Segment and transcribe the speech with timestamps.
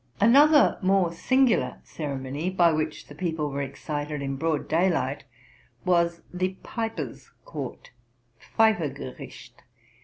[0.19, 5.25] Another more singular ceremony, by which the people were excited in broad daylight,
[5.85, 7.91] was the Piper's Court
[8.41, 9.61] (Pfeifer gericht).